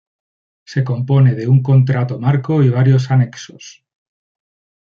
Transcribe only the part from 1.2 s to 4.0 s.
de un contrato marco y varios anexos.